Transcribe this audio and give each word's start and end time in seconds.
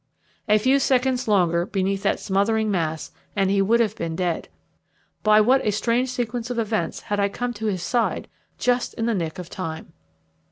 A 0.49 0.57
few 0.57 0.79
seconds 0.79 1.27
longer 1.27 1.63
beneath 1.63 2.01
that 2.01 2.19
smothering 2.19 2.71
mass 2.71 3.11
and 3.35 3.51
he 3.51 3.61
would 3.61 3.79
have 3.79 3.95
been 3.95 4.15
dead. 4.15 4.49
By 5.21 5.41
what 5.41 5.63
a 5.63 5.69
strange 5.69 6.09
sequence 6.09 6.49
of 6.49 6.57
events 6.57 7.01
had 7.01 7.19
I 7.19 7.29
come 7.29 7.53
to 7.53 7.67
his 7.67 7.83
side 7.83 8.27
just 8.57 8.95
in 8.95 9.05
the 9.05 9.13
nick 9.13 9.37
of 9.37 9.47
time! 9.51 9.93